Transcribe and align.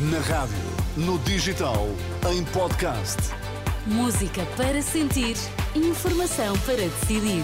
Na 0.00 0.20
rádio, 0.20 0.54
no 0.96 1.18
digital, 1.18 1.88
em 2.30 2.44
podcast. 2.44 3.16
Música 3.84 4.46
para 4.56 4.80
sentir, 4.80 5.34
informação 5.74 6.56
para 6.60 6.76
decidir. 6.76 7.42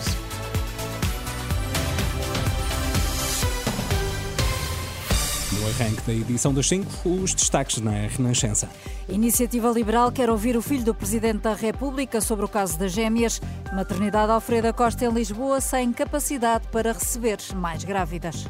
No 5.50 5.66
arranque 5.66 6.02
da 6.06 6.12
edição 6.12 6.54
das 6.54 6.68
5, 6.68 7.08
os 7.08 7.34
destaques 7.34 7.78
na 7.78 7.90
Renascença. 7.90 8.70
Iniciativa 9.08 9.68
Liberal 9.70 10.12
quer 10.12 10.30
ouvir 10.30 10.56
o 10.56 10.62
filho 10.62 10.84
do 10.84 10.94
Presidente 10.94 11.40
da 11.40 11.54
República 11.54 12.20
sobre 12.20 12.44
o 12.44 12.48
caso 12.48 12.78
das 12.78 12.92
gêmeas. 12.92 13.40
Maternidade 13.72 14.30
Alfreda 14.30 14.72
Costa 14.72 15.04
em 15.04 15.10
Lisboa 15.10 15.60
sem 15.60 15.92
capacidade 15.92 16.68
para 16.68 16.92
receber 16.92 17.38
mais 17.56 17.82
grávidas. 17.82 18.46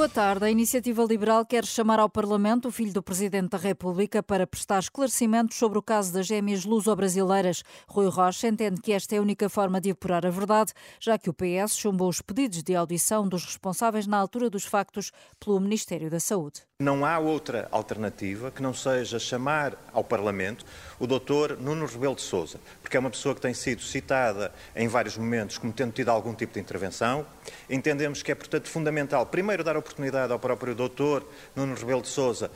Boa 0.00 0.08
tarde. 0.08 0.46
A 0.46 0.50
Iniciativa 0.50 1.04
Liberal 1.04 1.44
quer 1.44 1.62
chamar 1.66 2.00
ao 2.00 2.08
Parlamento 2.08 2.68
o 2.68 2.72
filho 2.72 2.90
do 2.90 3.02
Presidente 3.02 3.50
da 3.50 3.58
República 3.58 4.22
para 4.22 4.46
prestar 4.46 4.78
esclarecimentos 4.78 5.58
sobre 5.58 5.78
o 5.78 5.82
caso 5.82 6.10
das 6.10 6.26
gêmeas 6.26 6.64
luso-brasileiras. 6.64 7.62
Rui 7.86 8.08
Rocha 8.08 8.48
entende 8.48 8.80
que 8.80 8.92
esta 8.92 9.14
é 9.14 9.18
a 9.18 9.20
única 9.20 9.50
forma 9.50 9.78
de 9.78 9.90
apurar 9.90 10.24
a 10.24 10.30
verdade, 10.30 10.72
já 10.98 11.18
que 11.18 11.28
o 11.28 11.34
PS 11.34 11.76
chumbou 11.76 12.08
os 12.08 12.22
pedidos 12.22 12.62
de 12.62 12.74
audição 12.74 13.28
dos 13.28 13.44
responsáveis 13.44 14.06
na 14.06 14.16
altura 14.16 14.48
dos 14.48 14.64
factos 14.64 15.12
pelo 15.38 15.60
Ministério 15.60 16.08
da 16.08 16.18
Saúde. 16.18 16.69
Não 16.80 17.04
há 17.04 17.18
outra 17.18 17.68
alternativa 17.70 18.50
que 18.50 18.62
não 18.62 18.72
seja 18.72 19.18
chamar 19.18 19.76
ao 19.92 20.02
Parlamento 20.02 20.64
o 20.98 21.06
Dr. 21.06 21.58
Nuno 21.60 21.84
Rebelo 21.84 22.14
de 22.14 22.22
Sousa, 22.22 22.58
porque 22.80 22.96
é 22.96 23.00
uma 23.00 23.10
pessoa 23.10 23.34
que 23.34 23.40
tem 23.42 23.52
sido 23.52 23.82
citada 23.82 24.50
em 24.74 24.88
vários 24.88 25.18
momentos 25.18 25.58
como 25.58 25.74
tendo 25.74 25.92
tido 25.92 26.08
algum 26.08 26.32
tipo 26.32 26.54
de 26.54 26.60
intervenção. 26.60 27.26
Entendemos 27.68 28.22
que 28.22 28.32
é, 28.32 28.34
portanto, 28.34 28.70
fundamental, 28.70 29.26
primeiro, 29.26 29.62
dar 29.62 29.76
oportunidade 29.76 30.32
ao 30.32 30.38
próprio 30.38 30.74
Dr. 30.74 31.22
Nuno 31.54 31.74
Rebelo 31.74 32.00
de 32.00 32.08
Sousa 32.08 32.50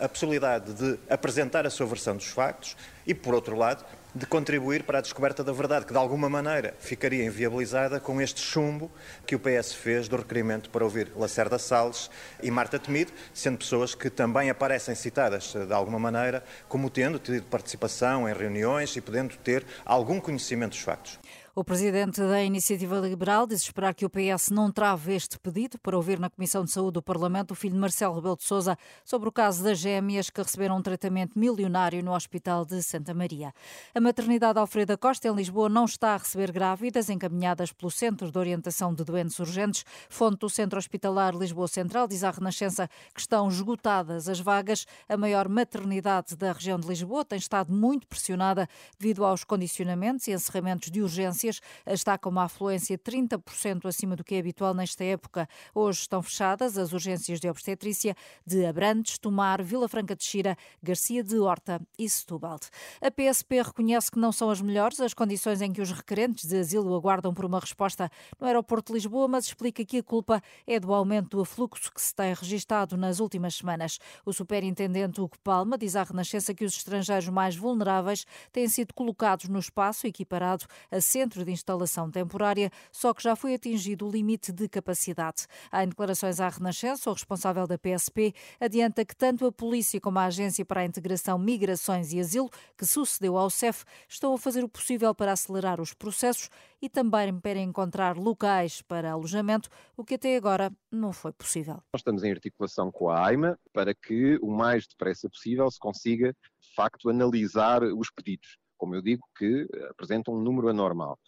a 0.00 0.08
possibilidade 0.08 0.72
de 0.72 0.96
apresentar 1.10 1.66
a 1.66 1.70
sua 1.70 1.86
versão 1.86 2.16
dos 2.16 2.28
factos 2.28 2.76
e, 3.06 3.14
por 3.14 3.34
outro 3.34 3.56
lado, 3.56 3.84
de 4.14 4.26
contribuir 4.26 4.84
para 4.84 4.98
a 4.98 5.00
descoberta 5.00 5.42
da 5.42 5.52
verdade, 5.52 5.84
que 5.84 5.92
de 5.92 5.98
alguma 5.98 6.28
maneira 6.28 6.74
ficaria 6.78 7.24
inviabilizada 7.24 7.98
com 7.98 8.20
este 8.20 8.40
chumbo 8.40 8.90
que 9.26 9.34
o 9.34 9.40
PS 9.40 9.74
fez 9.74 10.06
do 10.06 10.16
requerimento 10.16 10.70
para 10.70 10.84
ouvir 10.84 11.10
Lacerda 11.16 11.58
Salles 11.58 12.08
e 12.40 12.50
Marta 12.50 12.78
Temido, 12.78 13.12
sendo 13.32 13.58
pessoas 13.58 13.94
que 13.94 14.08
também 14.08 14.50
aparecem 14.50 14.94
citadas 14.94 15.52
de 15.52 15.72
alguma 15.72 15.98
maneira 15.98 16.44
como 16.68 16.88
tendo 16.88 17.18
tido 17.18 17.42
participação 17.46 18.28
em 18.28 18.32
reuniões 18.32 18.94
e 18.94 19.00
podendo 19.00 19.36
ter 19.36 19.66
algum 19.84 20.20
conhecimento 20.20 20.72
dos 20.72 20.80
factos. 20.80 21.18
O 21.56 21.62
presidente 21.62 22.20
da 22.20 22.42
Iniciativa 22.42 22.98
Liberal 22.98 23.46
diz 23.46 23.62
esperar 23.62 23.94
que 23.94 24.04
o 24.04 24.10
PS 24.10 24.50
não 24.50 24.72
trave 24.72 25.14
este 25.14 25.38
pedido 25.38 25.78
para 25.78 25.96
ouvir 25.96 26.18
na 26.18 26.28
Comissão 26.28 26.64
de 26.64 26.72
Saúde 26.72 26.94
do 26.94 27.02
Parlamento 27.02 27.52
o 27.52 27.54
filho 27.54 27.74
de 27.74 27.78
Marcelo 27.78 28.16
Rebelo 28.16 28.36
de 28.36 28.42
Sousa 28.42 28.76
sobre 29.04 29.28
o 29.28 29.32
caso 29.32 29.62
das 29.62 29.78
gêmeas 29.78 30.28
que 30.28 30.42
receberam 30.42 30.76
um 30.76 30.82
tratamento 30.82 31.38
milionário 31.38 32.02
no 32.02 32.12
Hospital 32.12 32.64
de 32.64 32.82
Santa 32.82 33.14
Maria. 33.14 33.54
A 33.94 34.00
maternidade 34.00 34.58
Alfreda 34.58 34.98
Costa 34.98 35.28
em 35.28 35.32
Lisboa 35.32 35.68
não 35.68 35.84
está 35.84 36.14
a 36.14 36.16
receber 36.16 36.50
grávidas 36.50 37.08
encaminhadas 37.08 37.70
pelo 37.70 37.88
Centro 37.88 38.32
de 38.32 38.36
Orientação 38.36 38.92
de 38.92 39.04
Doentes 39.04 39.38
Urgentes. 39.38 39.84
Fonte 40.08 40.40
do 40.40 40.50
Centro 40.50 40.76
Hospitalar 40.76 41.36
Lisboa 41.36 41.68
Central 41.68 42.08
diz 42.08 42.24
à 42.24 42.32
Renascença 42.32 42.90
que 43.14 43.20
estão 43.20 43.46
esgotadas 43.46 44.28
as 44.28 44.40
vagas. 44.40 44.88
A 45.08 45.16
maior 45.16 45.48
maternidade 45.48 46.34
da 46.34 46.50
região 46.50 46.80
de 46.80 46.88
Lisboa 46.88 47.24
tem 47.24 47.38
estado 47.38 47.72
muito 47.72 48.08
pressionada 48.08 48.68
devido 48.98 49.24
aos 49.24 49.44
condicionamentos 49.44 50.26
e 50.26 50.32
encerramentos 50.32 50.90
de 50.90 51.00
urgência 51.00 51.43
está 51.86 52.16
com 52.18 52.30
uma 52.30 52.44
afluência 52.44 52.98
30% 52.98 53.86
acima 53.86 54.16
do 54.16 54.24
que 54.24 54.34
é 54.34 54.38
habitual 54.38 54.74
nesta 54.74 55.04
época. 55.04 55.48
Hoje 55.74 56.00
estão 56.00 56.22
fechadas 56.22 56.78
as 56.78 56.92
urgências 56.92 57.40
de 57.40 57.48
obstetrícia 57.48 58.14
de 58.46 58.64
Abrantes, 58.64 59.18
Tomar, 59.18 59.62
Vila 59.62 59.88
Franca 59.88 60.14
de 60.14 60.24
Xira, 60.24 60.56
Garcia 60.82 61.22
de 61.22 61.38
Horta 61.38 61.80
e 61.98 62.08
Setúbal. 62.08 62.58
A 63.00 63.10
PSP 63.10 63.62
reconhece 63.62 64.10
que 64.10 64.18
não 64.18 64.30
são 64.30 64.50
as 64.50 64.60
melhores 64.60 65.00
as 65.00 65.14
condições 65.14 65.60
em 65.60 65.72
que 65.72 65.80
os 65.80 65.90
requerentes 65.90 66.46
de 66.46 66.56
asilo 66.56 66.94
aguardam 66.94 67.34
por 67.34 67.44
uma 67.44 67.58
resposta 67.58 68.10
no 68.38 68.46
aeroporto 68.46 68.92
de 68.92 68.98
Lisboa, 68.98 69.26
mas 69.26 69.46
explica 69.46 69.84
que 69.84 69.98
a 69.98 70.02
culpa 70.02 70.42
é 70.66 70.78
do 70.78 70.92
aumento 70.92 71.36
do 71.36 71.42
afluxo 71.42 71.92
que 71.92 72.00
se 72.00 72.14
tem 72.14 72.32
registado 72.32 72.96
nas 72.96 73.18
últimas 73.18 73.54
semanas. 73.54 73.98
O 74.24 74.32
superintendente 74.32 75.20
Hugo 75.20 75.38
Palma 75.42 75.76
diz 75.78 75.96
à 75.96 76.02
Renascença 76.02 76.54
que 76.54 76.64
os 76.64 76.76
estrangeiros 76.76 77.28
mais 77.28 77.56
vulneráveis 77.56 78.26
têm 78.52 78.68
sido 78.68 78.94
colocados 78.94 79.48
no 79.48 79.58
espaço 79.58 80.06
equiparado 80.06 80.66
a 80.90 81.00
centro 81.00 81.33
centro 81.34 81.44
de 81.44 81.50
instalação 81.50 82.10
temporária, 82.10 82.70
só 82.92 83.12
que 83.12 83.22
já 83.22 83.34
foi 83.34 83.54
atingido 83.54 84.06
o 84.06 84.10
limite 84.10 84.52
de 84.52 84.68
capacidade. 84.68 85.46
Em 85.72 85.88
declarações 85.88 86.38
à 86.38 86.48
Renascença, 86.48 87.10
o 87.10 87.12
responsável 87.12 87.66
da 87.66 87.76
PSP 87.76 88.32
adianta 88.60 89.04
que 89.04 89.16
tanto 89.16 89.44
a 89.46 89.52
Polícia 89.52 90.00
como 90.00 90.18
a 90.18 90.26
Agência 90.26 90.64
para 90.64 90.82
a 90.82 90.84
Integração, 90.84 91.36
Migrações 91.38 92.12
e 92.12 92.20
Asilo, 92.20 92.48
que 92.78 92.86
sucedeu 92.86 93.36
ao 93.36 93.50
CEF, 93.50 93.84
estão 94.08 94.32
a 94.34 94.38
fazer 94.38 94.62
o 94.62 94.68
possível 94.68 95.14
para 95.14 95.32
acelerar 95.32 95.80
os 95.80 95.92
processos 95.92 96.48
e 96.80 96.88
também 96.88 97.38
para 97.40 97.58
encontrar 97.58 98.16
locais 98.16 98.80
para 98.82 99.10
alojamento, 99.10 99.68
o 99.96 100.04
que 100.04 100.14
até 100.14 100.36
agora 100.36 100.70
não 100.90 101.12
foi 101.12 101.32
possível. 101.32 101.82
Nós 101.92 102.00
estamos 102.00 102.22
em 102.22 102.30
articulação 102.30 102.92
com 102.92 103.08
a 103.08 103.26
AIMA 103.26 103.58
para 103.72 103.94
que 103.94 104.38
o 104.40 104.50
mais 104.50 104.86
depressa 104.86 105.28
possível 105.28 105.68
se 105.70 105.78
consiga, 105.78 106.32
de 106.32 106.74
facto, 106.74 107.08
analisar 107.08 107.82
os 107.82 108.10
pedidos 108.10 108.58
como 108.76 108.94
eu 108.94 109.02
digo, 109.02 109.22
que 109.36 109.66
apresentam 109.90 110.34
um 110.34 110.40
número 110.40 110.68
anormal. 110.68 111.18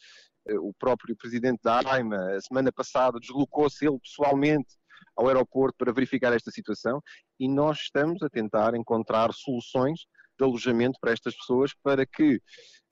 Eh, 0.46 0.58
o 0.58 0.72
próprio 0.78 1.16
presidente 1.16 1.60
da 1.62 1.80
AIMA, 1.92 2.36
a 2.36 2.40
semana 2.40 2.72
passada, 2.72 3.18
deslocou-se 3.18 3.86
ele 3.86 3.98
pessoalmente 3.98 4.76
ao 5.16 5.28
aeroporto 5.28 5.76
para 5.78 5.92
verificar 5.92 6.32
esta 6.32 6.50
situação 6.50 7.02
e 7.38 7.48
nós 7.48 7.78
estamos 7.78 8.22
a 8.22 8.28
tentar 8.28 8.74
encontrar 8.74 9.32
soluções 9.32 10.00
de 10.38 10.44
alojamento 10.44 10.98
para 11.00 11.12
estas 11.12 11.34
pessoas 11.34 11.72
para 11.82 12.04
que 12.06 12.40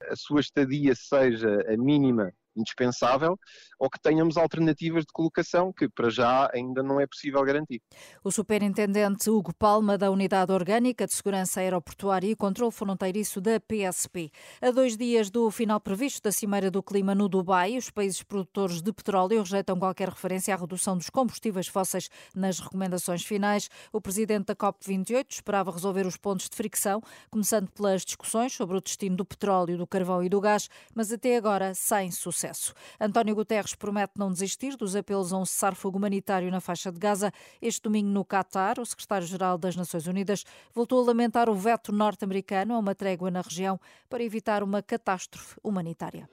a 0.09 0.15
sua 0.15 0.41
estadia 0.41 0.95
seja 0.95 1.61
a 1.67 1.77
mínima 1.77 2.31
indispensável 2.55 3.37
ou 3.77 3.89
que 3.89 3.99
tenhamos 3.99 4.37
alternativas 4.37 5.05
de 5.05 5.11
colocação 5.11 5.73
que 5.73 5.89
para 5.89 6.09
já 6.09 6.49
ainda 6.53 6.81
não 6.81 6.99
é 6.99 7.05
possível 7.05 7.43
garantir. 7.43 7.81
O 8.23 8.31
superintendente 8.31 9.29
Hugo 9.29 9.53
Palma 9.53 9.97
da 9.97 10.09
Unidade 10.09 10.51
Orgânica 10.51 11.05
de 11.05 11.13
Segurança 11.13 11.59
Aeroportuária 11.59 12.27
e 12.27 12.35
Controlo 12.35 12.71
Fronteiriço 12.71 13.41
da 13.41 13.59
PSP. 13.59 14.31
A 14.61 14.71
dois 14.71 14.95
dias 14.95 15.29
do 15.29 15.51
final 15.51 15.79
previsto 15.79 16.21
da 16.23 16.31
Cimeira 16.31 16.71
do 16.71 16.81
Clima 16.81 17.13
no 17.13 17.27
Dubai, 17.27 17.77
os 17.77 17.89
países 17.89 18.23
produtores 18.23 18.81
de 18.81 18.93
petróleo 18.93 19.39
rejeitam 19.39 19.77
qualquer 19.77 20.09
referência 20.09 20.53
à 20.53 20.57
redução 20.57 20.97
dos 20.97 21.09
combustíveis 21.09 21.67
fósseis 21.67 22.09
nas 22.33 22.59
recomendações 22.59 23.23
finais. 23.23 23.69
O 23.91 23.99
presidente 23.99 24.45
da 24.45 24.55
COP28 24.55 25.25
esperava 25.29 25.71
resolver 25.71 26.05
os 26.05 26.17
pontos 26.17 26.49
de 26.49 26.55
fricção, 26.55 27.01
começando 27.29 27.69
pelas 27.71 28.05
discussões 28.05 28.53
sobre 28.53 28.77
o 28.77 28.81
destino 28.81 29.17
do 29.17 29.25
petróleo, 29.25 29.77
do 29.77 29.87
carvão 29.87 30.23
e 30.23 30.29
do 30.29 30.39
gás, 30.39 30.69
mas 30.93 31.11
até 31.11 31.37
agora 31.37 31.73
sem 31.73 32.11
sucesso 32.11 32.44
António 32.99 33.35
Guterres 33.35 33.75
promete 33.75 34.13
não 34.17 34.31
desistir 34.31 34.75
dos 34.75 34.95
apelos 34.95 35.31
a 35.31 35.37
um 35.37 35.45
cessar-fogo 35.45 35.97
humanitário 35.97 36.51
na 36.51 36.59
faixa 36.59 36.91
de 36.91 36.99
Gaza. 36.99 37.31
Este 37.61 37.81
domingo, 37.81 38.09
no 38.09 38.25
Catar, 38.25 38.79
o 38.79 38.85
secretário-geral 38.85 39.57
das 39.57 39.75
Nações 39.75 40.07
Unidas 40.07 40.43
voltou 40.73 41.01
a 41.01 41.07
lamentar 41.07 41.49
o 41.49 41.55
veto 41.55 41.91
norte-americano 41.91 42.73
a 42.73 42.79
uma 42.79 42.93
trégua 42.93 43.31
na 43.31 43.41
região 43.41 43.79
para 44.09 44.23
evitar 44.23 44.63
uma 44.63 44.81
catástrofe 44.81 45.55
humanitária. 45.63 46.29